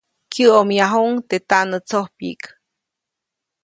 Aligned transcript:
Kyäʼomyajuʼuŋ 0.31 1.15
teʼ 1.29 1.41
taʼnätsojpyiʼk. 1.49 2.43